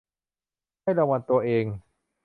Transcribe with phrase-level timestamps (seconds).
[0.81, 1.65] ให้รางวัลตัวเอง